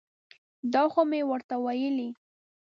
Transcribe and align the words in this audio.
دا 0.73 0.83
خو 0.91 1.01
مې 1.09 1.21
ورته 1.31 1.55
ویلي. 1.63 2.09